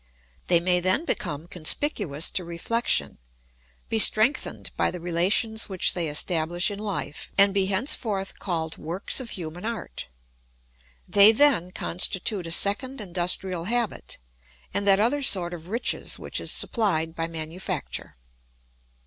[0.47, 3.19] They may then become conspicuous to reflection,
[3.87, 9.19] be strengthened by the relations which they establish in life, and be henceforth called works
[9.19, 10.07] of human art.
[11.07, 14.17] They then constitute a second industrial habit
[14.73, 18.15] and that other sort of riches which is supplied by manufacture.